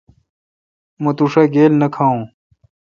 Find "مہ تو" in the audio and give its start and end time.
1.01-1.25